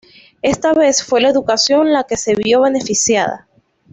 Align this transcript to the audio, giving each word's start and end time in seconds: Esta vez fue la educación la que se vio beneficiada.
Esta 0.41 0.73
vez 0.73 1.03
fue 1.03 1.21
la 1.21 1.29
educación 1.29 1.93
la 1.93 2.05
que 2.05 2.17
se 2.17 2.33
vio 2.33 2.61
beneficiada. 2.61 3.47